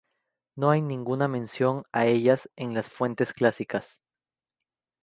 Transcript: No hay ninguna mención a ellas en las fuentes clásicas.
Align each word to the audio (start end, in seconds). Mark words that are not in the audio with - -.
No 0.55 0.71
hay 0.71 0.81
ninguna 0.81 1.27
mención 1.27 1.83
a 1.91 2.07
ellas 2.07 2.49
en 2.55 2.73
las 2.73 2.89
fuentes 2.89 3.33
clásicas. 3.33 4.01